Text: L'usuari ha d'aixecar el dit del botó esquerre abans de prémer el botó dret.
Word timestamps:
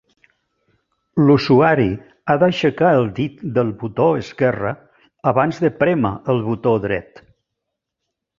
L'usuari 1.25 1.85
ha 2.27 2.35
d'aixecar 2.43 2.93
el 3.01 3.05
dit 3.19 3.43
del 3.59 3.69
botó 3.83 4.09
esquerre 4.23 4.73
abans 5.33 5.61
de 5.67 5.73
prémer 5.85 6.15
el 6.35 6.43
botó 6.49 6.75
dret. 6.89 7.23